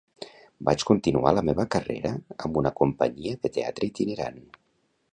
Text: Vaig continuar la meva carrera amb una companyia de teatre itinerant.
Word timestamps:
Vaig 0.69 0.85
continuar 0.89 1.33
la 1.35 1.43
meva 1.51 1.67
carrera 1.77 2.13
amb 2.47 2.59
una 2.65 2.75
companyia 2.83 3.39
de 3.45 3.55
teatre 3.59 3.93
itinerant. 3.93 4.47